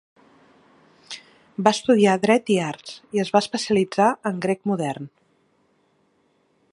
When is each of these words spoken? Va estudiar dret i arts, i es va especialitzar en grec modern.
Va 1.67 1.73
estudiar 1.77 2.15
dret 2.23 2.49
i 2.55 2.57
arts, 2.69 2.95
i 3.17 3.23
es 3.25 3.31
va 3.37 3.43
especialitzar 3.45 4.11
en 4.33 4.43
grec 4.47 4.65
modern. 4.73 5.09